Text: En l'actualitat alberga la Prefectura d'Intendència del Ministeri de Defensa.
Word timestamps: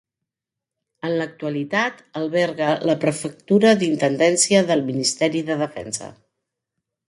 En 1.07 1.11
l'actualitat 1.19 1.99
alberga 2.23 2.71
la 2.91 2.97
Prefectura 3.05 3.75
d'Intendència 3.85 4.65
del 4.73 4.85
Ministeri 4.91 5.47
de 5.53 5.63
Defensa. 5.65 6.13